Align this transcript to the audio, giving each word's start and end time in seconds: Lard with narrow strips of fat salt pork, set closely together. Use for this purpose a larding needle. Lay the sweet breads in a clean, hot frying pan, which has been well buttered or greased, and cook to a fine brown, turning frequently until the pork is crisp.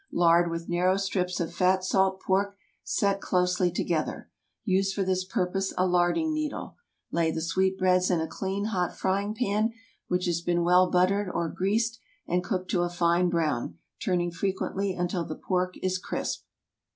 Lard 0.11 0.49
with 0.49 0.67
narrow 0.67 0.97
strips 0.97 1.39
of 1.39 1.53
fat 1.53 1.83
salt 1.83 2.19
pork, 2.21 2.57
set 2.83 3.21
closely 3.21 3.69
together. 3.69 4.31
Use 4.65 4.91
for 4.91 5.03
this 5.03 5.23
purpose 5.23 5.75
a 5.77 5.85
larding 5.85 6.33
needle. 6.33 6.75
Lay 7.11 7.29
the 7.29 7.39
sweet 7.39 7.77
breads 7.77 8.09
in 8.09 8.19
a 8.19 8.25
clean, 8.25 8.65
hot 8.65 8.95
frying 8.95 9.35
pan, 9.35 9.73
which 10.07 10.25
has 10.25 10.41
been 10.41 10.63
well 10.63 10.89
buttered 10.89 11.29
or 11.31 11.49
greased, 11.49 11.99
and 12.25 12.43
cook 12.43 12.67
to 12.69 12.81
a 12.81 12.89
fine 12.89 13.29
brown, 13.29 13.77
turning 14.03 14.31
frequently 14.31 14.95
until 14.95 15.23
the 15.23 15.35
pork 15.35 15.75
is 15.83 15.99
crisp. 15.99 16.45